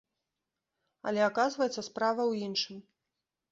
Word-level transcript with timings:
Але, 1.11 1.21
аказваецца, 1.29 1.81
справа 1.91 2.21
ў 2.27 2.33
іншым. 2.51 2.83